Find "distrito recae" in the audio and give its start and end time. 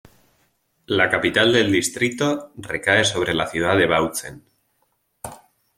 1.71-3.03